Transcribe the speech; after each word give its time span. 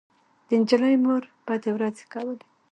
د 0.47 0.49
نجلۍ 0.61 0.95
مور 1.03 1.23
بدې 1.45 1.71
ورځې 1.75 2.05
کولې 2.13 2.45